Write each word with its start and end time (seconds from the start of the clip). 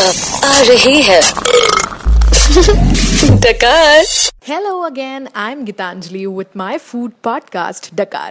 आ 0.00 0.60
रही 0.60 1.02
है। 1.02 1.20
डकार। 3.40 4.04
Hello 4.48 4.70
again, 4.86 5.26
I'm 5.40 5.64
Gitanjali 5.66 6.22
with 6.36 6.54
my 6.60 6.76
food 6.84 7.12
podcast 7.26 7.88
Dakar. 7.98 8.30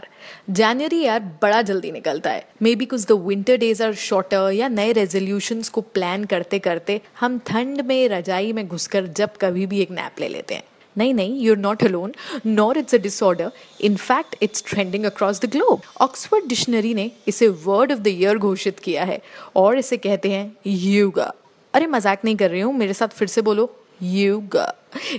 January 0.51 1.03
यार 1.03 1.19
बड़ा 1.41 1.61
जल्दी 1.61 1.91
निकलता 1.91 2.31
है। 2.31 2.47
मे 2.61 2.75
बी 2.75 2.85
कुछ 2.85 3.05
the 3.05 3.11
winter 3.27 3.57
days 3.57 3.83
are 3.83 3.93
shorter 3.93 4.51
या 4.51 4.67
नए 4.67 4.91
रेजोल्यूशंस 4.91 5.69
को 5.69 5.81
प्लान 5.81 6.23
करते 6.23 6.59
करते 6.59 7.01
हम 7.19 7.37
ठंड 7.47 7.81
में 7.81 8.07
रजाई 8.09 8.51
में 8.53 8.67
घुसकर 8.67 9.07
जब 9.17 9.37
कभी 9.41 9.65
भी 9.65 9.81
एक 9.81 9.91
नैप 9.91 10.19
ले 10.19 10.27
लेते 10.27 10.55
हैं। 10.55 10.63
नहीं 10.97 11.13
नहीं 11.13 11.39
you 11.39 11.53
are 11.53 11.59
not 11.59 11.83
alone 11.83 12.13
nor 12.45 12.77
it's 12.77 12.95
a 12.95 12.97
disorder 12.97 13.51
in 13.81 13.95
fact 13.95 14.35
it's 14.41 14.63
trending 14.67 15.05
across 15.05 15.41
the 15.41 15.49
globe 15.51 15.81
Oxford 16.01 16.47
dictionary 16.47 16.93
ने 16.93 17.11
इसे 17.27 17.47
वर्ड 17.65 17.91
ऑफ़ 17.91 17.99
द 17.99 18.07
ईयर 18.07 18.37
घोषित 18.37 18.79
किया 18.79 19.03
है 19.03 19.21
और 19.55 19.77
इसे 19.77 19.97
कहते 19.97 20.31
हैं 20.31 20.51
योगा 20.67 21.33
अरे, 21.73 21.87
मज़ाक 21.87 22.25
नहीं 22.25 22.35
कर 22.35 22.49
रही 22.49 22.61
हूँ, 22.61 22.73
मेरे 22.77 22.93
साथ 22.93 23.07
फिर 23.17 23.27
से 23.27 23.41
बोलो 23.41 23.69
Yug 24.03 24.57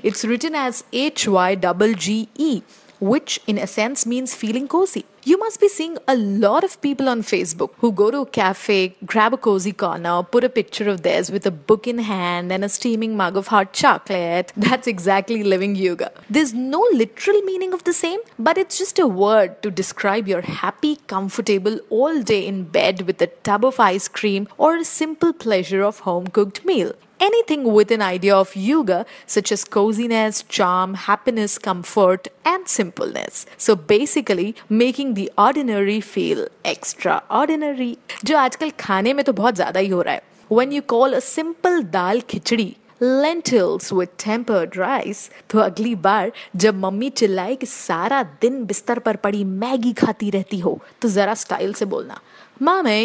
it's 0.05 0.25
written 0.25 0.55
as 0.57 0.83
H 0.95 1.27
Y 1.29 1.57
double 1.57 1.95
G 2.05 2.27
E 2.41 2.61
which 3.01 3.41
in 3.47 3.59
a 3.59 3.67
sense 3.67 4.07
means 4.07 4.35
feeling 4.35 4.69
cozy. 4.69 5.05
You 5.23 5.39
must 5.39 5.61
be 5.61 5.69
seeing 5.69 5.99
a 6.09 6.17
lot 6.17 6.65
of 6.65 6.81
people 6.81 7.09
on 7.09 7.23
Facebook 7.23 7.73
who 7.79 7.93
go 7.93 8.11
to 8.11 8.21
a 8.21 8.27
cafe, 8.27 8.97
grab 9.05 9.35
a 9.35 9.37
cozy 9.37 9.73
corner, 9.73 10.23
put 10.23 10.45
a 10.45 10.49
picture 10.49 10.89
of 10.89 11.03
theirs 11.03 11.31
with 11.31 11.45
a 11.45 11.51
book 11.51 11.87
in 11.87 11.99
hand 11.99 12.51
and 12.51 12.65
a 12.65 12.71
steaming 12.71 13.17
mug 13.17 13.37
of 13.37 13.49
hot 13.49 13.75
chocolate. 13.75 14.53
That's 14.57 14.87
exactly 14.87 15.43
living 15.43 15.77
hygge. 15.77 16.09
There's 16.31 16.55
no 16.55 16.87
literal 16.93 17.43
meaning 17.43 17.75
of 17.75 17.85
the 17.85 17.93
same, 17.93 18.21
but 18.39 18.57
it's 18.57 18.79
just 18.79 18.99
a 18.99 19.07
word 19.07 19.63
to 19.63 19.71
describe 19.71 20.27
your 20.27 20.41
happy, 20.41 20.97
comfortable 21.07 21.81
all 21.91 22.23
day 22.23 22.47
in 22.47 22.65
bed 22.65 23.03
with 23.03 23.21
a 23.21 23.27
tub 23.27 23.65
of 23.65 23.79
ice 23.79 24.09
cream 24.09 24.49
or 24.57 24.77
a 24.77 24.85
simple 24.85 25.35
pleasure 25.35 25.83
of 25.83 26.01
home 26.01 26.29
cooked 26.29 26.65
meal 26.65 26.95
anything 27.21 27.65
with 27.65 27.91
an 27.91 28.03
idea 28.03 28.37
of 28.37 28.53
hygge, 28.53 29.05
such 29.27 29.53
as 29.53 29.65
coziness, 29.65 30.43
charm, 30.49 30.95
happiness, 30.95 31.59
comfort, 31.59 32.29
and 32.45 32.69
simpleness. 32.69 33.47
So 33.59 33.77
basically, 33.77 34.55
making 34.69 35.15
the 35.15 35.31
ordinary 35.37 36.01
feel 36.01 36.47
extraordinary. 36.65 37.97
जो 38.25 38.37
आजकल 38.39 38.71
खाने 38.81 39.13
में 39.15 39.25
तो 39.25 39.33
बहुत 39.33 39.55
ज़्यादा 39.55 39.81
ही 39.81 39.89
हो 39.89 40.03
रहा 40.03 40.15
है 40.15 40.23
When 40.59 40.73
you 40.73 40.83
call 40.93 41.15
a 41.15 41.21
simple 41.21 41.83
dal 41.97 42.23
khichdi 42.33 42.75
lentils 43.01 43.93
with 43.99 44.17
tempered 44.19 44.77
rice, 44.77 45.21
तो 45.51 45.59
अगली 45.59 45.95
बार 46.07 46.33
जब 46.57 46.75
मम्मी 46.81 47.11
चिल्लाए 47.11 47.55
कि 47.57 47.67
सारा 47.67 48.23
दिन 48.43 48.65
बिस्तर 48.67 48.99
पर 49.07 49.17
पड़ी 49.25 49.45
मैगी 49.45 49.93
खाती 50.03 50.31
रहती 50.31 50.59
हो 50.61 50.79
तो 51.03 51.09
ज़रा 51.09 51.35
स्टाइल 51.45 51.73
से 51.75 51.85
बोलना 51.95 52.21
मामे 52.63 53.01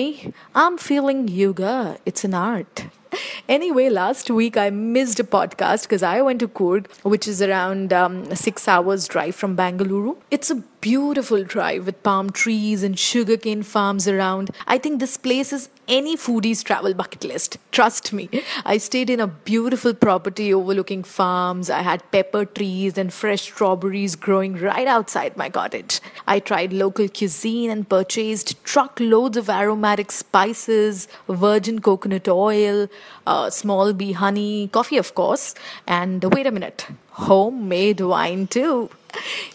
I'm 0.55 0.77
feeling 0.77 1.27
hygge. 1.27 1.97
It's 2.05 2.25
an 2.25 2.33
art. 2.33 2.85
Anyway, 3.49 3.89
last 3.89 4.29
week 4.29 4.57
I 4.57 4.69
missed 4.69 5.19
a 5.19 5.23
podcast 5.23 5.83
because 5.83 6.03
I 6.03 6.21
went 6.21 6.39
to 6.39 6.47
Coorg, 6.47 6.87
which 7.03 7.27
is 7.27 7.41
around 7.41 7.93
um, 7.93 8.33
six 8.35 8.67
hours 8.67 9.07
drive 9.07 9.35
from 9.35 9.55
Bangalore. 9.55 10.17
It's 10.31 10.49
a 10.49 10.63
beautiful 10.85 11.43
drive 11.43 11.87
with 11.87 12.03
palm 12.03 12.29
trees 12.29 12.83
and 12.83 12.99
sugarcane 12.99 13.63
farms 13.63 14.07
around. 14.07 14.51
I 14.67 14.77
think 14.77 14.99
this 14.99 15.17
place 15.17 15.51
is 15.51 15.67
any 15.87 16.15
foodie's 16.15 16.61
travel 16.61 16.93
bucket 16.93 17.23
list. 17.23 17.57
Trust 17.71 18.13
me. 18.13 18.29
I 18.63 18.77
stayed 18.77 19.09
in 19.09 19.19
a 19.19 19.25
beautiful 19.25 19.95
property 19.95 20.53
overlooking 20.53 21.03
farms. 21.03 21.71
I 21.71 21.81
had 21.81 22.03
pepper 22.11 22.45
trees 22.45 22.99
and 22.99 23.11
fresh 23.11 23.41
strawberries 23.41 24.15
growing 24.15 24.59
right 24.59 24.85
outside 24.85 25.35
my 25.35 25.49
cottage. 25.49 26.01
I 26.27 26.39
tried 26.39 26.71
local 26.71 27.09
cuisine 27.09 27.71
and 27.71 27.89
purchased 27.89 28.63
truckloads 28.63 29.37
of 29.37 29.49
aromatic 29.49 30.11
spices, 30.11 31.07
virgin 31.27 31.79
coconut 31.79 32.27
oil, 32.27 32.87
uh, 33.25 33.49
small 33.49 33.91
bee 33.91 34.11
honey, 34.11 34.67
coffee, 34.67 34.97
of 34.97 35.15
course, 35.15 35.55
and 35.87 36.23
wait 36.31 36.45
a 36.45 36.51
minute, 36.51 36.85
homemade 37.09 38.01
wine 38.01 38.45
too. 38.45 38.91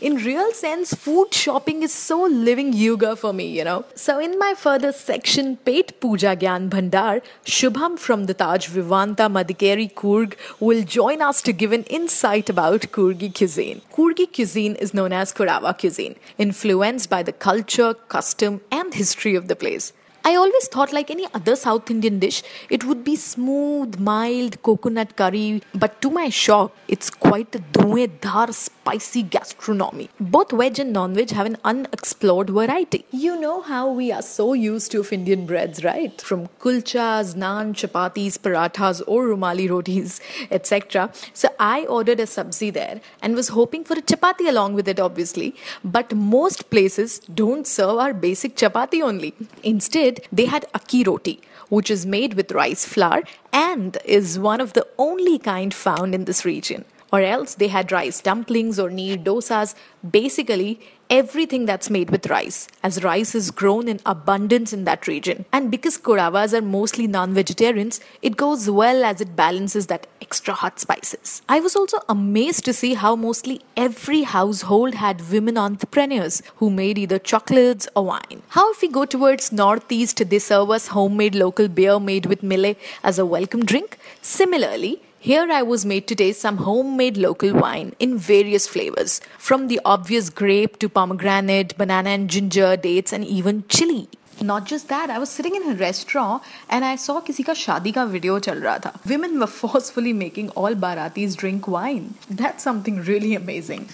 In 0.01 0.17
real 0.17 0.53
sense, 0.53 0.95
food 0.95 1.35
shopping 1.35 1.83
is 1.83 1.93
so 1.93 2.23
living 2.23 2.73
hygge 2.73 3.19
for 3.19 3.33
me, 3.33 3.47
you 3.47 3.65
know. 3.65 3.85
So, 3.95 4.19
in 4.19 4.39
my 4.39 4.55
further 4.55 4.93
section, 4.93 5.57
Pet 5.57 6.01
Puja 6.01 6.35
Gyan 6.37 6.69
Bhandar, 6.71 7.23
Shubham 7.45 7.99
from 7.99 8.25
the 8.25 8.35
Taj 8.35 8.69
Vivanta 8.69 9.29
Madikeri 9.29 9.93
Coorg 9.93 10.35
will 10.59 10.83
join 10.83 11.21
us 11.21 11.43
to 11.43 11.53
give 11.53 11.73
an 11.73 11.85
insight 11.85 12.49
about 12.49 12.83
Coorgi 12.93 13.35
cuisine. 13.37 13.83
Coorgi 13.93 14.27
cuisine 14.35 14.75
is 14.77 14.95
known 14.95 15.13
as 15.13 15.33
Kodava 15.33 15.79
cuisine, 15.79 16.17
influenced 16.39 17.11
by 17.11 17.23
the 17.23 17.33
culture, 17.33 17.95
custom, 17.95 18.61
and 18.71 18.95
history 18.95 19.35
of 19.35 19.49
the 19.49 19.57
place. 19.57 19.93
I 20.25 20.35
always 20.37 20.69
thought, 20.69 20.93
like 20.93 21.11
any 21.11 21.27
other 21.35 21.57
South 21.57 21.91
Indian 21.91 22.19
dish, 22.19 22.43
it 22.69 22.85
would 22.85 23.05
be 23.05 23.17
smooth, 23.17 23.99
mild 23.99 24.63
coconut 24.63 25.17
curry, 25.17 25.63
but 25.75 26.01
to 26.03 26.11
my 26.11 26.29
shock, 26.29 26.77
it's 26.89 27.11
quite 27.11 27.55
a 27.55 27.59
dhuedhar, 27.59 28.53
spicy 28.53 29.23
gastronomy. 29.23 30.09
Both 30.21 30.53
veg 30.53 30.79
and 30.79 30.93
non 30.93 31.15
veg 31.15 31.31
have 31.31 31.47
an 31.47 31.57
unexplored 31.65 32.51
variety. 32.51 33.05
You 33.11 33.41
know 33.41 33.63
how 33.63 33.91
we 33.91 34.13
are 34.13 34.23
so 34.23 34.53
used 34.53 34.91
to 34.93 35.01
of 35.01 35.13
Indian 35.13 35.47
breads, 35.47 35.85
right? 35.85 36.21
From 36.21 36.49
kulchas, 36.65 37.35
naan, 37.35 37.73
chapatis, 37.81 38.39
parathas, 38.39 39.03
or 39.07 39.27
rumali 39.27 39.69
rotis, 39.69 40.21
etc. 40.51 41.11
So 41.33 41.49
I 41.59 41.87
ordered 41.87 42.21
a 42.21 42.29
sabzi 42.35 42.73
there 42.73 43.01
and 43.23 43.35
was 43.35 43.49
hoping 43.49 43.85
for 43.85 43.95
a 43.95 44.03
chapati 44.03 44.49
along 44.49 44.75
with 44.75 44.89
it, 44.89 45.01
obviously. 45.01 45.55
But 45.85 46.15
most 46.15 46.69
places 46.71 47.19
don't 47.43 47.67
serve 47.67 47.99
our 47.99 48.13
basic 48.13 48.57
chapati 48.57 49.03
only. 49.03 49.35
Instead, 49.63 50.10
they 50.33 50.47
had 50.47 50.67
akki 50.73 51.07
roti, 51.07 51.41
which 51.69 51.91
is 51.91 52.05
made 52.05 52.35
with 52.35 52.51
rice 52.53 52.85
flour 52.85 53.23
and 53.53 53.99
is 54.05 54.39
one 54.39 54.61
of 54.61 54.73
the 54.73 54.87
only 54.99 55.39
kind 55.39 55.73
found 55.73 56.15
in 56.15 56.25
this 56.25 56.45
region. 56.45 56.85
Or 57.13 57.21
else 57.21 57.55
they 57.55 57.69
had 57.69 57.93
rice 57.93 58.21
dumplings 58.21 58.79
or 58.79 58.91
neer 58.91 59.17
dosas, 59.17 59.75
basically 60.19 60.81
everything 61.11 61.67
that's 61.67 61.91
made 61.91 62.11
with 62.11 62.29
rice, 62.29 62.69
as 62.85 63.03
rice 63.03 63.35
is 63.35 63.51
grown 63.51 63.89
in 63.89 64.01
abundance 64.07 64.73
in 64.73 64.85
that 64.85 65.09
region. 65.09 65.45
And 65.53 65.71
because 65.71 65.99
Kodavas 65.99 66.53
are 66.57 66.63
mostly 66.63 67.07
non 67.09 67.35
vegetarians, 67.35 68.01
it 68.23 68.37
goes 68.37 68.71
well 68.71 69.05
as 69.05 69.21
it 69.21 69.35
balances 69.35 69.89
that 69.89 70.07
extra 70.23 70.55
hot 70.55 70.79
spices. 70.79 71.43
I 71.49 71.59
was 71.59 71.75
also 71.75 71.99
amazed 72.09 72.65
to 72.67 72.73
see 72.73 72.95
how 72.95 73.17
mostly 73.17 73.61
every 73.77 74.23
household 74.23 74.95
had 74.95 75.29
women 75.33 75.59
entrepreneurs 75.59 76.43
who 76.57 76.71
made 76.71 76.99
either 76.99 77.19
chocolates 77.19 77.89
or 77.97 78.05
wine. 78.05 78.43
How, 78.51 78.71
if 78.71 78.81
we 78.81 78.89
go 78.89 79.05
towards 79.05 79.51
northeast, 79.51 80.29
they 80.31 80.39
serve 80.39 80.71
us 80.71 80.89
homemade 80.89 81.35
local 81.35 81.67
beer 81.67 81.99
made 81.99 82.27
with 82.27 82.45
millet 82.45 82.79
as 83.03 83.19
a 83.19 83.27
welcome 83.27 83.65
drink? 83.65 83.99
Similarly, 84.23 85.03
here 85.20 85.48
I 85.52 85.64
was 85.64 85.86
made 85.86 86.08
to 86.08 86.16
taste 86.16 86.42
some 86.42 86.58
homemade 86.58 87.18
local 87.18 87.54
wine 87.54 87.96
in 88.00 88.18
various 88.18 88.68
flavors, 88.68 89.22
from 89.40 89.68
the 89.70 89.80
obvious 89.84 90.30
grape 90.30 90.78
to 90.80 90.90
pomegranate, 90.90 91.78
banana 91.78 92.12
and 92.12 92.30
ginger, 92.30 92.78
dates, 92.78 93.12
and 93.12 93.26
even 93.26 93.64
chili. 93.68 94.08
Not 94.42 94.66
just 94.66 94.90
that, 94.90 95.10
I 95.10 95.18
was 95.18 95.30
sitting 95.30 95.56
in 95.56 95.64
a 95.72 95.76
restaurant 95.76 96.44
and 96.70 96.84
I 96.84 96.98
saw 96.98 97.22
किसी 97.22 97.44
का 97.44 97.54
शादी 97.54 97.92
का 97.94 98.06
video 98.12 98.38
चल 98.40 98.62
रहा 98.62 98.78
था. 98.86 98.92
Women 99.08 99.40
were 99.40 99.48
forcefully 99.48 100.12
making 100.14 100.50
all 100.50 100.76
Baratis 100.76 101.38
drink 101.38 101.68
wine. 101.68 102.16
That's 102.30 102.64
something 102.64 103.02
really 103.10 103.34
amazing. 103.36 103.86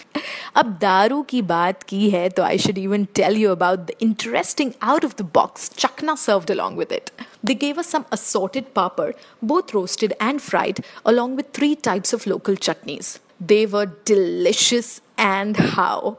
अब 0.55 0.77
दारू 0.81 1.21
की 1.29 1.41
बात 1.41 1.83
की 1.83 2.09
है 2.09 2.27
तो 2.29 2.43
I 2.43 2.57
should 2.57 2.79
even 2.79 3.05
tell 3.19 3.37
you 3.37 3.51
about 3.51 3.85
the 3.87 3.97
interesting 3.99 4.73
out 4.81 5.03
of 5.03 5.15
the 5.17 5.23
box 5.23 5.69
chakna 5.83 6.17
served 6.17 6.49
along 6.49 6.75
with 6.75 6.91
it. 6.91 7.11
They 7.46 7.54
gave 7.54 7.78
us 7.78 7.86
some 7.86 8.06
assorted 8.10 8.74
papad, 8.74 9.14
both 9.40 9.72
roasted 9.72 10.14
and 10.18 10.42
fried, 10.42 10.84
along 11.04 11.36
with 11.36 11.52
three 11.52 11.76
types 11.76 12.12
of 12.12 12.26
local 12.26 12.56
chutneys. 12.56 13.20
They 13.40 13.66
were 13.66 13.86
delicious 14.04 15.00
and 15.16 15.56
how. 15.56 16.16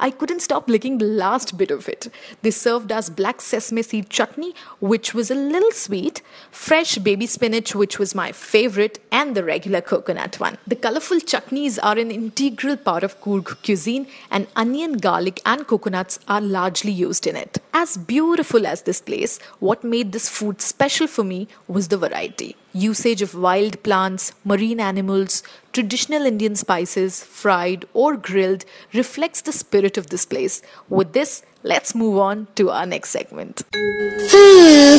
I 0.00 0.10
couldn't 0.10 0.40
stop 0.40 0.68
licking 0.68 0.98
the 0.98 1.04
last 1.04 1.56
bit 1.56 1.70
of 1.70 1.88
it. 1.88 2.08
They 2.42 2.50
served 2.50 2.92
us 2.92 3.08
black 3.08 3.40
sesame 3.40 3.82
seed 3.82 4.10
chutney, 4.10 4.54
which 4.80 5.14
was 5.14 5.30
a 5.30 5.34
little 5.34 5.72
sweet, 5.72 6.22
fresh 6.50 6.98
baby 6.98 7.26
spinach, 7.26 7.74
which 7.74 7.98
was 7.98 8.14
my 8.14 8.32
favorite, 8.32 8.98
and 9.12 9.34
the 9.34 9.44
regular 9.44 9.80
coconut 9.80 10.38
one. 10.40 10.58
The 10.66 10.76
colorful 10.76 11.18
chutneys 11.18 11.78
are 11.82 11.98
an 11.98 12.10
integral 12.10 12.76
part 12.76 13.02
of 13.02 13.20
Coorg 13.20 13.62
cuisine, 13.64 14.06
and 14.30 14.46
onion, 14.56 14.98
garlic, 14.98 15.40
and 15.46 15.66
coconuts 15.66 16.18
are 16.28 16.40
largely 16.40 16.92
used 16.92 17.26
in 17.26 17.36
it. 17.36 17.58
As 17.72 17.96
beautiful 17.96 18.66
as 18.66 18.82
this 18.82 19.00
place, 19.00 19.38
what 19.58 19.84
made 19.84 20.12
this 20.12 20.28
food 20.28 20.60
special 20.60 21.06
for 21.06 21.24
me 21.24 21.48
was 21.68 21.88
the 21.88 21.98
variety. 21.98 22.56
Usage 22.72 23.22
of 23.22 23.34
wild 23.34 23.82
plants, 23.82 24.32
marine 24.44 24.80
animals, 24.80 25.42
traditional 25.72 26.26
Indian 26.26 26.54
spices, 26.54 27.24
fried 27.24 27.86
or 27.94 28.16
grilled, 28.16 28.64
reflects 28.92 29.40
the 29.40 29.52
spirit 29.66 29.98
of 29.98 30.08
this 30.14 30.24
place. 30.24 30.62
With 30.88 31.12
this, 31.12 31.42
let's 31.62 31.94
move 31.94 32.18
on 32.18 32.46
to 32.60 32.70
our 32.70 32.86
next 32.86 33.10
segment. 33.10 33.62
Hmm, 33.74 34.98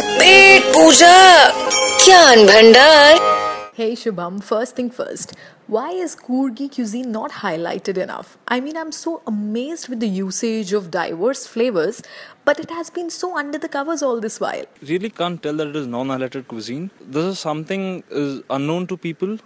Hey 3.78 3.92
Shubham, 4.02 4.44
first 4.44 4.76
thing 4.76 4.90
first, 4.90 5.34
why 5.68 5.90
is 5.92 6.16
Coorgi 6.16 6.68
cuisine 6.74 7.12
not 7.12 7.32
highlighted 7.40 7.98
enough? 8.06 8.38
I 8.48 8.60
mean, 8.60 8.76
I'm 8.76 8.92
so 8.92 9.22
amazed 9.28 9.88
with 9.90 10.00
the 10.00 10.08
usage 10.08 10.74
of 10.74 10.90
diverse 10.90 11.46
flavors, 11.46 12.02
but 12.44 12.60
it 12.60 12.72
has 12.72 12.90
been 12.90 13.12
so 13.12 13.38
under 13.38 13.60
the 13.60 13.70
covers 13.70 14.02
all 14.02 14.20
this 14.20 14.40
while. 14.40 14.66
Really 14.82 15.12
can't 15.12 15.44
tell 15.44 15.54
that 15.58 15.68
it 15.68 15.76
is 15.76 15.86
non 15.86 16.08
highlighted 16.08 16.48
cuisine. 16.48 16.90
This 17.00 17.26
is 17.34 17.40
something 17.40 18.04
is 18.10 18.42
unknown 18.50 18.88
to 18.88 18.98
people 18.98 19.38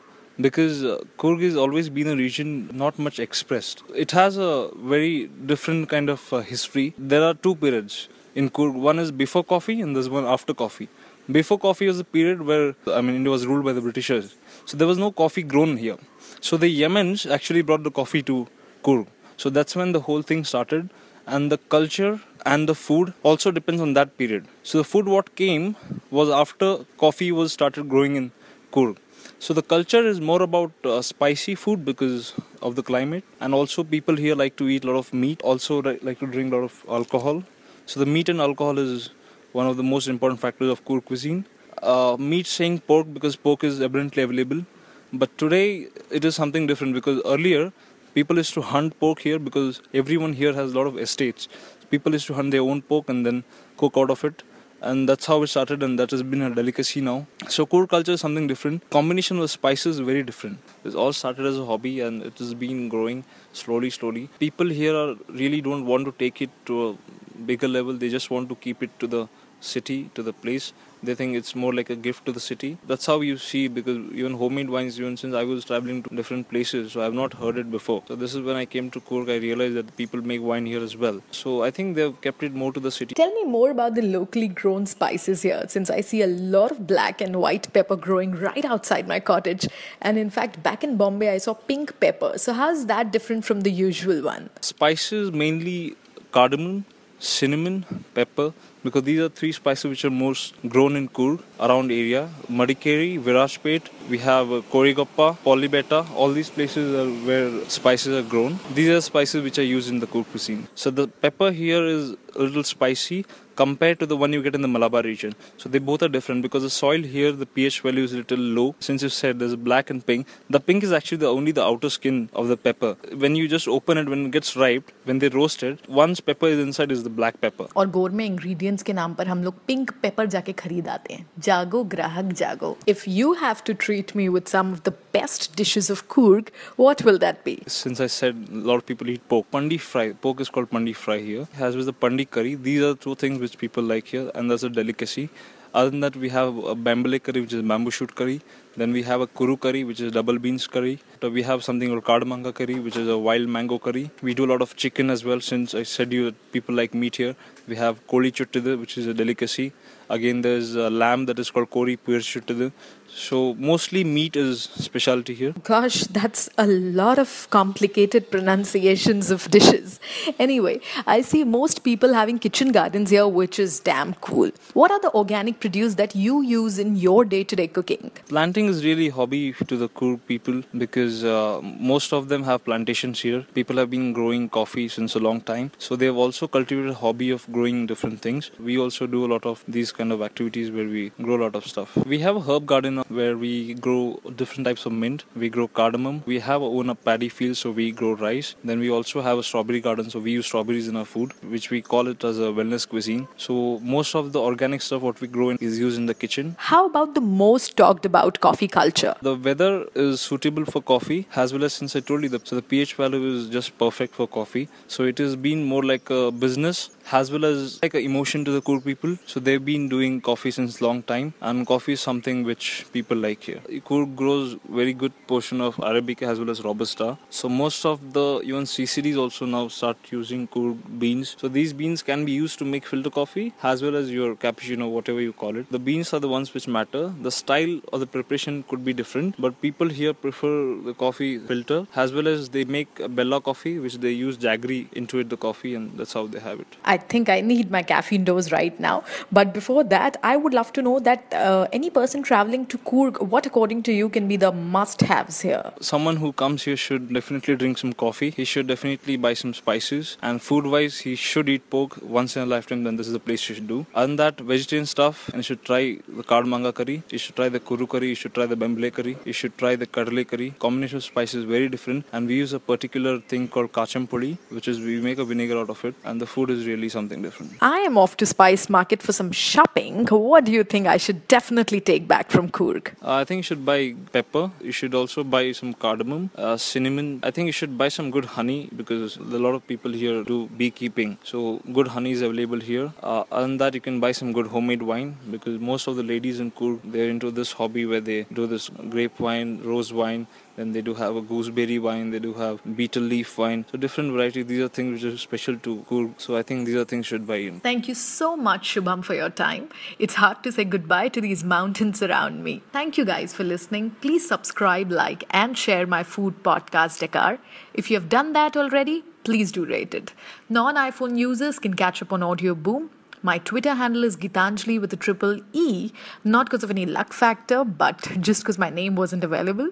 because 0.41 0.83
uh, 0.83 0.99
Coorg 1.17 1.41
has 1.43 1.55
always 1.55 1.89
been 1.89 2.07
a 2.07 2.15
region 2.15 2.69
not 2.73 2.97
much 2.97 3.19
expressed. 3.19 3.83
It 3.95 4.11
has 4.11 4.37
a 4.37 4.69
very 4.75 5.27
different 5.27 5.89
kind 5.89 6.09
of 6.09 6.33
uh, 6.33 6.39
history. 6.39 6.93
There 6.97 7.23
are 7.23 7.33
two 7.33 7.55
periods 7.55 8.09
in 8.35 8.49
Coorg. 8.49 8.73
One 8.73 8.99
is 8.99 9.11
before 9.11 9.43
coffee 9.43 9.81
and 9.81 9.95
there's 9.95 10.09
one 10.09 10.25
after 10.25 10.53
coffee. 10.53 10.89
Before 11.31 11.59
coffee 11.59 11.87
was 11.87 11.99
a 11.99 12.03
period 12.03 12.41
where 12.41 12.75
I 12.87 13.01
mean 13.01 13.15
India 13.15 13.31
was 13.31 13.45
ruled 13.45 13.63
by 13.63 13.73
the 13.73 13.81
Britishers, 13.81 14.35
so 14.65 14.75
there 14.75 14.87
was 14.87 14.97
no 14.97 15.11
coffee 15.11 15.43
grown 15.43 15.77
here. 15.77 15.97
So 16.41 16.57
the 16.57 16.67
Yemens 16.81 17.29
actually 17.29 17.61
brought 17.61 17.83
the 17.83 17.91
coffee 17.91 18.23
to 18.23 18.47
Coorg. 18.83 19.07
So 19.37 19.49
that's 19.49 19.75
when 19.75 19.91
the 19.91 20.01
whole 20.01 20.23
thing 20.23 20.43
started, 20.43 20.89
and 21.27 21.51
the 21.51 21.57
culture 21.57 22.19
and 22.45 22.67
the 22.67 22.75
food 22.75 23.13
also 23.23 23.51
depends 23.51 23.81
on 23.81 23.93
that 23.93 24.17
period. 24.17 24.47
So 24.63 24.79
the 24.79 24.83
food 24.83 25.07
what 25.07 25.35
came 25.35 25.75
was 26.09 26.29
after 26.29 26.85
coffee 26.97 27.31
was 27.31 27.53
started 27.53 27.87
growing 27.87 28.15
in 28.15 28.31
Coorg. 28.73 28.97
So 29.43 29.55
the 29.55 29.63
culture 29.63 30.05
is 30.05 30.21
more 30.21 30.43
about 30.43 30.71
uh, 30.85 31.01
spicy 31.01 31.55
food 31.55 31.83
because 31.83 32.33
of 32.61 32.75
the 32.75 32.83
climate, 32.83 33.23
and 33.39 33.55
also 33.55 33.83
people 33.83 34.15
here 34.15 34.35
like 34.35 34.55
to 34.57 34.69
eat 34.69 34.83
a 34.83 34.87
lot 34.87 34.97
of 34.97 35.11
meat. 35.15 35.41
Also 35.41 35.81
like 35.81 36.19
to 36.19 36.27
drink 36.27 36.53
a 36.53 36.57
lot 36.57 36.65
of 36.65 36.85
alcohol. 36.87 37.41
So 37.87 37.99
the 37.99 38.05
meat 38.05 38.29
and 38.29 38.39
alcohol 38.39 38.77
is 38.77 39.09
one 39.53 39.65
of 39.65 39.77
the 39.77 39.83
most 39.83 40.07
important 40.07 40.39
factors 40.39 40.69
of 40.69 40.85
Coorg 40.85 41.05
cuisine. 41.05 41.47
Uh, 41.81 42.17
meat 42.19 42.45
saying 42.45 42.81
pork 42.81 43.11
because 43.15 43.35
pork 43.35 43.63
is 43.63 43.79
abundantly 43.79 44.21
available, 44.21 44.63
but 45.11 45.35
today 45.39 45.87
it 46.11 46.23
is 46.23 46.35
something 46.35 46.67
different 46.67 46.93
because 46.93 47.19
earlier 47.25 47.73
people 48.13 48.37
used 48.37 48.53
to 48.53 48.61
hunt 48.61 48.99
pork 48.99 49.21
here 49.21 49.39
because 49.39 49.81
everyone 49.91 50.33
here 50.33 50.53
has 50.53 50.71
a 50.71 50.77
lot 50.77 50.85
of 50.85 50.99
estates. 50.99 51.47
People 51.89 52.11
used 52.11 52.27
to 52.27 52.35
hunt 52.35 52.51
their 52.51 52.61
own 52.61 52.83
pork 52.83 53.09
and 53.09 53.25
then 53.25 53.43
cook 53.77 53.97
out 53.97 54.11
of 54.11 54.23
it 54.23 54.43
and 54.81 55.07
that's 55.07 55.25
how 55.27 55.41
it 55.43 55.47
started 55.47 55.83
and 55.83 55.99
that 55.99 56.11
has 56.11 56.23
been 56.23 56.41
a 56.41 56.49
delicacy 56.53 57.01
now. 57.01 57.27
So 57.47 57.65
Coorg 57.65 57.89
culture 57.89 58.13
is 58.13 58.21
something 58.21 58.47
different. 58.47 58.89
Combination 58.89 59.39
of 59.39 59.49
spices 59.51 59.99
very 59.99 60.23
different. 60.23 60.57
It 60.83 60.95
all 60.95 61.13
started 61.13 61.45
as 61.45 61.57
a 61.57 61.65
hobby 61.65 61.99
and 61.99 62.23
it 62.23 62.37
has 62.39 62.53
been 62.53 62.89
growing 62.89 63.23
slowly 63.53 63.91
slowly. 63.91 64.29
People 64.39 64.67
here 64.67 64.95
are, 64.95 65.15
really 65.29 65.61
don't 65.61 65.85
want 65.85 66.05
to 66.05 66.11
take 66.17 66.41
it 66.41 66.49
to 66.65 66.89
a 66.89 67.41
bigger 67.51 67.67
level. 67.67 67.93
They 67.93 68.09
just 68.09 68.31
want 68.31 68.49
to 68.49 68.55
keep 68.55 68.81
it 68.81 68.99
to 68.99 69.07
the 69.07 69.27
city 69.61 70.09
to 70.15 70.23
the 70.23 70.33
place. 70.33 70.73
They 71.03 71.15
think 71.15 71.35
it's 71.35 71.55
more 71.55 71.73
like 71.73 71.89
a 71.89 71.95
gift 71.95 72.25
to 72.27 72.31
the 72.31 72.39
city. 72.39 72.77
That's 72.85 73.07
how 73.07 73.21
you 73.21 73.37
see 73.37 73.67
because 73.67 73.97
even 74.13 74.33
homemade 74.33 74.69
wines 74.69 74.99
even 74.99 75.17
since 75.17 75.33
i 75.33 75.43
was 75.43 75.65
traveling 75.65 76.03
to 76.03 76.15
different 76.15 76.47
places 76.49 76.91
so 76.91 77.01
i've 77.03 77.15
not 77.15 77.33
heard 77.33 77.57
it 77.57 77.71
before. 77.71 78.03
So 78.07 78.15
this 78.15 78.35
is 78.35 78.41
when 78.41 78.55
i 78.55 78.65
came 78.65 78.91
to 78.91 78.99
Coorg 78.99 79.31
i 79.31 79.37
realized 79.37 79.75
that 79.75 79.95
people 79.97 80.21
make 80.21 80.43
wine 80.43 80.67
here 80.67 80.83
as 80.83 80.95
well. 80.95 81.21
So 81.31 81.63
i 81.63 81.71
think 81.71 81.95
they've 81.95 82.19
kept 82.21 82.43
it 82.43 82.53
more 82.53 82.71
to 82.73 82.79
the 82.79 82.91
city. 82.91 83.15
Tell 83.15 83.33
me 83.33 83.45
more 83.45 83.71
about 83.71 83.95
the 83.95 84.03
locally 84.03 84.47
grown 84.47 84.85
spices 84.85 85.41
here 85.41 85.65
since 85.67 85.89
i 85.89 86.01
see 86.01 86.21
a 86.21 86.27
lot 86.27 86.69
of 86.69 86.85
black 86.85 87.19
and 87.19 87.37
white 87.37 87.73
pepper 87.73 87.95
growing 87.95 88.31
right 88.33 88.63
outside 88.63 89.07
my 89.07 89.19
cottage. 89.19 89.67
And 90.01 90.19
in 90.19 90.29
fact 90.29 90.61
back 90.61 90.83
in 90.83 90.97
bombay 90.97 91.33
i 91.33 91.39
saw 91.39 91.55
pink 91.55 91.99
pepper. 91.99 92.37
So 92.37 92.53
how's 92.53 92.85
that 92.85 93.11
different 93.11 93.43
from 93.43 93.61
the 93.61 93.71
usual 93.71 94.21
one? 94.21 94.51
Spices 94.61 95.31
mainly 95.31 95.95
cardamom 96.31 96.85
cinnamon 97.19 97.85
pepper 98.13 98.53
because 98.83 99.03
these 99.03 99.19
are 99.19 99.29
three 99.29 99.51
spices 99.51 99.85
which 99.85 100.03
are 100.05 100.09
most 100.09 100.53
grown 100.67 100.95
in 100.95 101.07
Coorg 101.07 101.41
around 101.59 101.91
area. 101.91 102.29
Madikeri, 102.49 103.21
Virajpet, 103.21 103.83
we 104.09 104.17
have 104.17 104.51
uh, 104.51 104.61
Korigoppa, 104.71 105.37
Polibetta, 105.45 106.09
all 106.15 106.31
these 106.31 106.49
places 106.49 106.93
are 106.95 107.09
where 107.27 107.63
spices 107.69 108.13
are 108.23 108.27
grown. 108.27 108.59
These 108.73 108.89
are 108.89 109.01
spices 109.01 109.43
which 109.43 109.59
are 109.59 109.63
used 109.63 109.89
in 109.89 109.99
the 109.99 110.07
Coorg 110.07 110.25
cuisine. 110.31 110.67
So 110.75 110.89
the 110.89 111.07
pepper 111.07 111.51
here 111.51 111.85
is 111.85 112.15
a 112.30 112.38
little 112.38 112.64
spicy 112.64 113.24
compared 113.56 113.98
to 113.98 114.06
the 114.06 114.16
one 114.16 114.32
you 114.32 114.42
get 114.42 114.54
in 114.54 114.62
the 114.62 114.68
Malabar 114.68 115.02
region. 115.02 115.34
So 115.56 115.68
they 115.68 115.78
both 115.78 116.02
are 116.02 116.08
different 116.08 116.42
because 116.42 116.62
the 116.62 116.70
soil 116.70 117.02
here, 117.02 117.32
the 117.32 117.46
pH 117.46 117.80
value 117.80 118.04
is 118.04 118.12
a 118.12 118.18
little 118.18 118.38
low. 118.38 118.74
Since 118.80 119.02
you 119.02 119.08
said 119.08 119.38
there's 119.38 119.56
black 119.56 119.90
and 119.90 120.06
pink, 120.06 120.26
the 120.50 120.60
pink 120.60 120.84
is 120.84 120.92
actually 120.92 121.18
the 121.18 121.28
only 121.28 121.52
the 121.52 121.64
outer 121.64 121.90
skin 121.90 122.28
of 122.34 122.48
the 122.48 122.56
pepper. 122.56 122.96
When 123.14 123.34
you 123.34 123.48
just 123.48 123.66
open 123.66 123.98
it, 123.98 124.08
when 124.08 124.26
it 124.26 124.30
gets 124.32 124.56
ripe, 124.56 124.92
when 125.04 125.18
they 125.20 125.28
roast 125.28 125.62
it, 125.62 125.88
once 125.88 126.20
pepper 126.20 126.48
is 126.48 126.58
inside 126.58 126.92
is 126.92 127.02
the 127.02 127.14
black 127.20 127.40
pepper. 127.40 127.68
और 127.76 127.90
gourmet 127.96 128.26
ingredients 128.32 128.82
के 128.82 128.92
नाम 128.92 129.14
पर 129.14 129.26
हम 129.28 129.44
लोग 129.44 129.64
pink 129.70 129.94
pepper 130.04 130.26
जाके 130.36 130.52
खरीद 130.64 130.88
आते 130.88 131.14
हैं 131.14 131.26
जागो 131.48 131.82
ग्राहक 131.96 132.32
जागो 132.42 132.76
If 132.86 133.06
you 133.08 133.32
have 133.44 133.64
to 133.64 133.74
treat 133.86 134.14
me 134.14 134.28
with 134.28 134.48
some 134.56 134.72
of 134.74 134.82
the 134.90 134.94
best 135.16 135.56
dishes 135.56 135.90
of 135.96 136.06
Kurg, 136.08 136.50
what 136.76 137.02
will 137.08 137.18
that 137.18 137.42
be? 137.44 137.56
Since 137.66 138.00
I 138.00 138.06
said 138.18 138.46
a 138.52 138.64
lot 138.70 138.76
of 138.76 138.86
people 138.86 139.08
eat 139.08 139.26
pork, 139.28 139.50
pandi 139.50 139.80
fry. 139.80 140.12
Pork 140.12 140.40
is 140.40 140.50
called 140.50 140.70
pandi 140.70 140.94
fry 140.94 141.18
here. 141.30 141.48
As 141.58 141.76
with 141.76 141.86
the 141.86 141.94
pandi 142.04 142.19
curry, 142.29 142.55
these 142.55 142.81
are 142.81 142.95
two 142.95 143.15
things 143.15 143.39
which 143.39 143.57
people 143.57 143.83
like 143.83 144.07
here, 144.07 144.29
and 144.35 144.51
that's 144.51 144.63
a 144.63 144.69
delicacy. 144.69 145.29
Other 145.73 145.89
than 145.89 146.01
that, 146.01 146.15
we 146.15 146.29
have 146.29 146.57
a 146.57 146.75
bambale 146.75 147.23
curry, 147.23 147.41
which 147.41 147.53
is 147.53 147.61
bamboo 147.61 147.91
shoot 147.91 148.13
curry. 148.13 148.41
Then 148.75 148.93
we 148.93 149.03
have 149.03 149.21
a 149.21 149.27
kuru 149.27 149.57
curry, 149.57 149.83
which 149.83 149.99
is 149.99 150.11
double 150.11 150.39
beans 150.39 150.65
curry. 150.65 150.99
So 151.21 151.29
we 151.29 151.43
have 151.43 151.63
something 151.63 151.89
called 151.89 152.05
kardamanga 152.05 152.53
curry, 152.53 152.79
which 152.79 152.95
is 152.95 153.07
a 153.07 153.17
wild 153.17 153.49
mango 153.49 153.77
curry. 153.77 154.11
We 154.21 154.33
do 154.33 154.45
a 154.45 154.49
lot 154.53 154.61
of 154.61 154.75
chicken 154.75 155.09
as 155.09 155.25
well, 155.25 155.41
since 155.41 155.75
I 155.75 155.83
said 155.83 156.13
you 156.13 156.31
people 156.51 156.73
like 156.73 156.93
meat 156.93 157.17
here. 157.17 157.35
We 157.67 157.75
have 157.75 158.05
koli 158.07 158.31
chuttadu, 158.31 158.79
which 158.79 158.97
is 158.97 159.07
a 159.07 159.13
delicacy. 159.13 159.73
Again, 160.09 160.41
there's 160.41 160.75
a 160.75 160.89
lamb 160.89 161.25
that 161.25 161.39
is 161.39 161.49
called 161.51 161.69
kori 161.69 161.95
puer 161.95 162.19
chuttadu. 162.19 162.71
So 163.13 163.55
mostly 163.55 164.05
meat 164.05 164.37
is 164.37 164.61
specialty 164.61 165.33
here. 165.33 165.53
Gosh, 165.63 166.03
that's 166.03 166.49
a 166.57 166.65
lot 166.65 167.19
of 167.19 167.47
complicated 167.49 168.31
pronunciations 168.31 169.31
of 169.31 169.51
dishes. 169.51 169.99
Anyway, 170.39 170.79
I 171.05 171.21
see 171.21 171.43
most 171.43 171.83
people 171.83 172.13
having 172.13 172.39
kitchen 172.39 172.71
gardens 172.71 173.09
here, 173.09 173.27
which 173.27 173.59
is 173.59 173.81
damn 173.81 174.13
cool. 174.15 174.51
What 174.73 174.91
are 174.91 174.99
the 175.01 175.13
organic 175.13 175.59
produce 175.59 175.95
that 175.95 176.15
you 176.15 176.41
use 176.41 176.79
in 176.79 176.95
your 176.95 177.25
day-to-day 177.25 177.67
cooking? 177.67 178.11
Planting 178.29 178.60
is 178.67 178.83
really 178.83 179.09
hobby 179.09 179.53
to 179.67 179.77
the 179.77 179.89
Coorg 179.89 180.19
people 180.27 180.63
because 180.77 181.23
uh, 181.23 181.59
most 181.63 182.13
of 182.13 182.27
them 182.29 182.43
have 182.43 182.63
plantations 182.63 183.19
here. 183.21 183.45
People 183.53 183.77
have 183.77 183.89
been 183.89 184.13
growing 184.13 184.49
coffee 184.49 184.87
since 184.87 185.15
a 185.15 185.19
long 185.19 185.41
time, 185.41 185.71
so 185.77 185.95
they 185.95 186.05
have 186.05 186.17
also 186.17 186.47
cultivated 186.47 186.91
a 186.91 186.93
hobby 186.93 187.29
of 187.31 187.45
growing 187.51 187.85
different 187.85 188.21
things. 188.21 188.51
We 188.59 188.77
also 188.77 189.07
do 189.07 189.25
a 189.25 189.29
lot 189.33 189.45
of 189.45 189.63
these 189.67 189.91
kind 189.91 190.11
of 190.11 190.21
activities 190.21 190.71
where 190.71 190.85
we 190.87 191.09
grow 191.21 191.35
a 191.35 191.43
lot 191.43 191.55
of 191.55 191.65
stuff. 191.65 191.95
We 192.05 192.19
have 192.19 192.35
a 192.35 192.41
herb 192.41 192.65
garden 192.65 192.97
where 193.09 193.37
we 193.37 193.73
grow 193.73 194.19
different 194.35 194.65
types 194.65 194.85
of 194.85 194.91
mint. 194.91 195.23
We 195.35 195.49
grow 195.49 195.67
cardamom. 195.67 196.23
We 196.25 196.39
have 196.39 196.61
our 196.61 196.69
own 196.69 196.95
paddy 196.95 197.29
field, 197.29 197.57
so 197.57 197.71
we 197.71 197.91
grow 197.91 198.13
rice. 198.13 198.55
Then 198.63 198.79
we 198.79 198.89
also 198.89 199.21
have 199.21 199.37
a 199.37 199.43
strawberry 199.43 199.81
garden, 199.81 200.09
so 200.09 200.19
we 200.19 200.31
use 200.31 200.45
strawberries 200.45 200.87
in 200.87 200.95
our 200.95 201.05
food, 201.05 201.33
which 201.43 201.69
we 201.69 201.81
call 201.81 202.07
it 202.07 202.23
as 202.23 202.39
a 202.39 202.51
wellness 202.59 202.87
cuisine. 202.87 203.27
So 203.37 203.79
most 203.81 204.15
of 204.15 204.31
the 204.33 204.39
organic 204.39 204.81
stuff 204.81 205.01
what 205.01 205.19
we 205.21 205.27
grow 205.27 205.49
in 205.49 205.57
is 205.59 205.79
used 205.79 205.97
in 205.97 206.05
the 206.05 206.13
kitchen. 206.13 206.55
How 206.57 206.85
about 206.85 207.15
the 207.15 207.21
most 207.21 207.75
talked 207.77 208.05
about 208.05 208.39
coffee 208.39 208.50
culture? 208.67 209.15
The 209.21 209.35
weather 209.35 209.87
is 209.95 210.21
suitable 210.21 210.65
for 210.65 210.81
coffee, 210.81 211.27
as 211.35 211.53
well 211.53 211.63
as 211.63 211.73
since 211.73 211.95
I 211.95 211.99
told 211.99 212.23
you 212.23 212.29
that 212.29 212.47
so 212.47 212.55
the 212.55 212.61
pH 212.61 212.93
value 212.95 213.35
is 213.35 213.49
just 213.49 213.77
perfect 213.77 214.13
for 214.15 214.27
coffee. 214.27 214.69
So 214.87 215.03
it 215.03 215.17
has 215.17 215.35
been 215.35 215.63
more 215.63 215.83
like 215.83 216.09
a 216.09 216.31
business 216.31 216.89
as 217.11 217.31
well 217.31 217.45
as 217.45 217.79
like 217.83 217.93
an 217.93 218.01
emotion 218.01 218.45
to 218.45 218.51
the 218.51 218.61
Coorg 218.61 218.83
people. 218.83 219.17
So 219.25 219.39
they've 219.39 219.63
been 219.63 219.89
doing 219.89 220.21
coffee 220.21 220.51
since 220.51 220.81
long 220.81 221.03
time, 221.03 221.33
and 221.41 221.65
coffee 221.67 221.93
is 221.93 222.01
something 222.01 222.43
which 222.43 222.85
people 222.93 223.17
like 223.17 223.43
here. 223.43 223.61
Coorg 223.89 224.15
grows 224.15 224.57
very 224.69 224.93
good 224.93 225.13
portion 225.27 225.61
of 225.61 225.75
Arabica 225.77 226.23
as 226.23 226.39
well 226.39 226.49
as 226.49 226.63
Robusta. 226.63 227.17
So 227.29 227.49
most 227.49 227.85
of 227.85 228.13
the 228.13 228.41
even 228.43 228.63
CCDs 228.63 229.17
also 229.17 229.45
now 229.45 229.67
start 229.67 229.97
using 230.09 230.47
Coorg 230.47 230.77
beans. 230.99 231.35
So 231.39 231.47
these 231.47 231.73
beans 231.73 232.01
can 232.01 232.25
be 232.25 232.31
used 232.31 232.59
to 232.59 232.65
make 232.65 232.85
filter 232.85 233.09
coffee 233.09 233.53
as 233.63 233.81
well 233.81 233.95
as 233.95 234.11
your 234.11 234.35
cappuccino, 234.35 234.89
whatever 234.89 235.21
you 235.21 235.33
call 235.33 235.57
it. 235.57 235.71
The 235.71 235.79
beans 235.79 236.13
are 236.13 236.19
the 236.19 236.29
ones 236.29 236.53
which 236.53 236.67
matter. 236.67 237.13
The 237.21 237.31
style 237.31 237.79
or 237.91 237.99
the 237.99 238.07
preparation 238.07 238.63
could 238.67 238.85
be 238.85 238.93
different, 238.93 239.35
but 239.39 239.59
people 239.61 239.89
here 239.89 240.13
prefer 240.13 240.75
the 240.75 240.93
coffee 240.93 241.39
filter 241.39 241.87
as 241.95 242.13
well 242.13 242.27
as 242.27 242.49
they 242.49 242.63
make 242.63 243.01
Bella 243.15 243.41
coffee, 243.41 243.79
which 243.79 243.95
they 243.95 244.11
use 244.11 244.37
jaggery 244.37 244.87
into 244.93 245.19
it, 245.19 245.29
the 245.29 245.37
coffee, 245.37 245.75
and 245.75 245.97
that's 245.97 246.13
how 246.13 246.27
they 246.27 246.39
have 246.39 246.59
it. 246.59 246.67
I 246.85 246.97
think 247.09 247.29
I 247.29 247.41
need 247.41 247.71
my 247.71 247.83
caffeine 247.83 248.23
dose 248.23 248.51
right 248.51 248.79
now. 248.79 249.03
But 249.31 249.53
before 249.53 249.83
that, 249.85 250.17
I 250.23 250.37
would 250.37 250.53
love 250.53 250.71
to 250.73 250.81
know 250.81 250.99
that 250.99 251.33
uh, 251.33 251.67
any 251.73 251.89
person 251.89 252.23
traveling 252.23 252.65
to 252.67 252.77
Coorg, 252.77 253.21
what 253.21 253.45
according 253.45 253.83
to 253.83 253.91
you 253.93 254.09
can 254.09 254.27
be 254.27 254.37
the 254.37 254.51
must 254.51 255.01
haves 255.01 255.41
here? 255.41 255.71
Someone 255.79 256.17
who 256.17 256.31
comes 256.33 256.63
here 256.63 256.77
should 256.77 257.13
definitely 257.13 257.55
drink 257.55 257.77
some 257.77 257.93
coffee. 257.93 258.31
He 258.31 258.45
should 258.45 258.67
definitely 258.67 259.17
buy 259.17 259.33
some 259.33 259.53
spices. 259.53 260.17
And 260.21 260.41
food 260.41 260.65
wise, 260.67 260.99
he 260.99 261.15
should 261.15 261.49
eat 261.49 261.69
pork 261.69 262.01
once 262.01 262.35
in 262.35 262.43
a 262.43 262.45
lifetime, 262.45 262.83
then 262.83 262.95
this 262.97 263.07
is 263.07 263.13
the 263.13 263.19
place 263.19 263.47
you 263.49 263.55
should 263.55 263.67
do. 263.67 263.85
Than 263.95 264.15
that, 264.17 264.39
vegetarian 264.39 264.85
stuff, 264.85 265.29
and 265.29 265.37
you 265.37 265.43
should 265.43 265.63
try 265.63 265.97
the 266.07 266.23
kardamanga 266.23 266.73
curry, 266.73 267.03
you 267.09 267.17
should 267.17 267.35
try 267.35 267.49
the 267.49 267.59
kuru 267.59 267.87
curry, 267.87 268.09
you 268.09 268.15
should 268.15 268.33
try 268.33 268.45
the 268.45 268.55
bambale 268.55 268.91
curry, 268.93 269.17
you 269.25 269.33
should 269.33 269.57
try 269.57 269.75
the 269.75 269.87
kadale 269.87 270.27
curry. 270.27 270.53
Combination 270.59 270.97
of 270.97 271.03
spices 271.03 271.45
very 271.45 271.69
different, 271.69 272.05
and 272.11 272.27
we 272.27 272.35
use 272.35 272.53
a 272.53 272.59
particular 272.59 273.19
thing 273.19 273.47
called 273.47 273.71
kacham 273.71 274.07
puli, 274.07 274.37
which 274.49 274.67
is 274.67 274.79
we 274.79 274.99
make 274.99 275.17
a 275.17 275.25
vinegar 275.25 275.57
out 275.59 275.69
of 275.69 275.83
it, 275.85 275.95
and 276.03 276.19
the 276.19 276.25
food 276.25 276.49
is 276.49 276.65
really 276.65 276.80
really 276.81 276.89
something 276.97 277.21
different. 277.21 277.51
I 277.61 277.79
am 277.89 277.97
off 278.03 278.17
to 278.17 278.25
Spice 278.25 278.69
Market 278.69 279.01
for 279.07 279.13
some 279.19 279.31
shopping. 279.31 280.07
What 280.07 280.45
do 280.45 280.51
you 280.51 280.63
think 280.63 280.87
I 280.87 280.97
should 280.97 281.19
definitely 281.27 281.81
take 281.91 282.07
back 282.07 282.31
from 282.35 282.49
Coorg? 282.49 282.93
Uh, 283.01 283.15
I 283.21 283.23
think 283.25 283.39
you 283.39 283.47
should 283.49 283.65
buy 283.65 283.95
pepper. 284.11 284.43
You 284.69 284.71
should 284.71 284.95
also 285.01 285.23
buy 285.23 285.43
some 285.51 285.73
cardamom, 285.73 286.29
uh, 286.35 286.57
cinnamon. 286.57 287.19
I 287.23 287.31
think 287.31 287.45
you 287.51 287.57
should 287.61 287.77
buy 287.77 287.89
some 287.97 288.11
good 288.11 288.25
honey 288.37 288.59
because 288.75 289.17
a 289.17 289.41
lot 289.45 289.53
of 289.59 289.65
people 289.67 289.91
here 290.03 290.23
do 290.23 290.39
beekeeping. 290.61 291.17
So 291.23 291.61
good 291.79 291.89
honey 291.95 292.11
is 292.17 292.21
available 292.21 292.59
here. 292.71 292.91
Uh, 293.01 293.23
other 293.31 293.47
than 293.47 293.57
that, 293.57 293.75
you 293.75 293.81
can 293.81 293.99
buy 293.99 294.11
some 294.11 294.31
good 294.33 294.47
homemade 294.47 294.81
wine 294.91 295.17
because 295.29 295.59
most 295.71 295.87
of 295.87 295.95
the 296.01 296.03
ladies 296.13 296.39
in 296.39 296.51
Coorg 296.51 296.79
they're 296.83 297.09
into 297.09 297.31
this 297.31 297.51
hobby 297.53 297.85
where 297.85 298.01
they 298.01 298.19
do 298.41 298.47
this 298.47 298.69
grape 298.95 299.19
wine, 299.19 299.61
rose 299.73 299.93
wine. 299.93 300.27
Then 300.55 300.73
they 300.73 300.81
do 300.81 300.93
have 300.93 301.15
a 301.15 301.21
gooseberry 301.21 301.79
wine. 301.79 302.11
They 302.11 302.19
do 302.19 302.33
have 302.33 302.61
betel 302.75 303.03
leaf 303.03 303.37
wine. 303.37 303.65
So 303.71 303.77
different 303.77 304.11
variety. 304.13 304.43
These 304.43 304.61
are 304.61 304.67
things 304.67 305.03
which 305.03 305.13
are 305.13 305.17
special 305.17 305.57
to 305.57 305.85
Coorg. 305.89 306.13
So 306.17 306.35
I 306.35 306.43
think 306.43 306.65
these 306.65 306.75
are 306.75 306.85
things 306.85 307.05
should 307.05 307.25
buy 307.25 307.37
in. 307.37 307.59
Thank 307.59 307.87
you 307.87 307.95
so 307.95 308.35
much, 308.35 308.73
Shubham, 308.73 309.03
for 309.03 309.13
your 309.13 309.29
time. 309.29 309.69
It's 309.99 310.15
hard 310.15 310.43
to 310.43 310.51
say 310.51 310.63
goodbye 310.63 311.09
to 311.09 311.21
these 311.21 311.43
mountains 311.43 312.01
around 312.01 312.43
me. 312.43 312.61
Thank 312.71 312.97
you 312.97 313.05
guys 313.05 313.33
for 313.33 313.43
listening. 313.43 313.91
Please 314.01 314.27
subscribe, 314.27 314.91
like, 314.91 315.23
and 315.31 315.57
share 315.57 315.87
my 315.87 316.03
food 316.03 316.43
podcast, 316.43 316.99
Dakar. 316.99 317.39
If 317.73 317.89
you 317.89 317.97
have 317.97 318.09
done 318.09 318.33
that 318.33 318.57
already, 318.57 319.03
please 319.23 319.51
do 319.51 319.65
rate 319.65 319.93
it. 319.93 320.13
Non 320.49 320.75
iPhone 320.75 321.17
users 321.17 321.59
can 321.59 321.75
catch 321.75 322.01
up 322.01 322.11
on 322.11 322.21
Audioboom. 322.21 322.89
My 323.23 323.37
Twitter 323.37 323.75
handle 323.75 324.03
is 324.03 324.17
Gitanjali 324.17 324.81
with 324.81 324.91
a 324.93 324.95
triple 324.95 325.39
E, 325.53 325.91
not 326.23 326.47
because 326.47 326.63
of 326.63 326.71
any 326.71 326.87
luck 326.87 327.13
factor, 327.13 327.63
but 327.63 328.01
just 328.19 328.41
because 328.41 328.57
my 328.57 328.69
name 328.69 328.95
wasn't 328.95 329.23
available. 329.23 329.69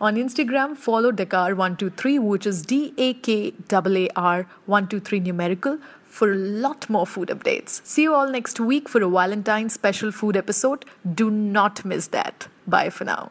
On 0.00 0.16
Instagram, 0.16 0.76
follow 0.76 1.10
Dakar123, 1.10 2.20
which 2.20 2.46
is 2.46 2.60
D 2.62 2.92
A 2.98 3.14
K 3.14 3.54
A 3.68 4.08
R 4.16 4.46
123 4.66 5.20
numerical, 5.20 5.78
for 6.04 6.32
a 6.32 6.36
lot 6.36 6.90
more 6.90 7.06
food 7.06 7.28
updates. 7.28 7.80
See 7.86 8.02
you 8.02 8.14
all 8.14 8.28
next 8.28 8.60
week 8.60 8.90
for 8.90 9.02
a 9.02 9.08
Valentine's 9.08 9.72
special 9.72 10.12
food 10.12 10.36
episode. 10.36 10.84
Do 11.14 11.30
not 11.30 11.86
miss 11.86 12.08
that. 12.08 12.48
Bye 12.66 12.90
for 12.90 13.04
now. 13.04 13.30